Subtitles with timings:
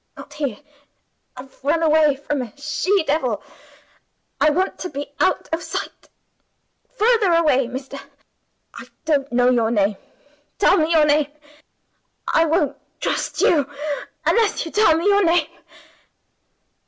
[0.17, 0.57] "Not here!
[1.37, 3.43] I've run away from a she devil;
[4.39, 6.09] I want to be out of sight.
[6.89, 7.99] Further away, Mister
[8.73, 9.97] I don't know your name.
[10.57, 11.27] Tell me your name;
[12.27, 13.69] I won't trust you,
[14.25, 15.45] unless you tell me your name!"